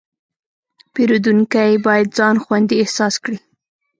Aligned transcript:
پیرودونکی 0.93 1.71
باید 1.85 2.07
ځان 2.17 2.35
خوندي 2.43 2.75
احساس 2.83 3.15
کړي. 3.23 3.37